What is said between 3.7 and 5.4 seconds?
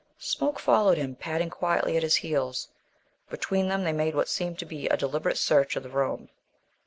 they made what seemed to be a deliberate